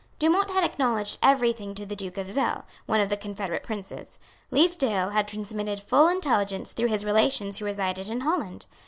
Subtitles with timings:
[0.17, 4.17] Dumont had acknowledged every thing to the Duke of Zell, one of the confederate princes.
[4.51, 8.65] Leefdale had transmitted full intelligence through his relations who resided in Holland.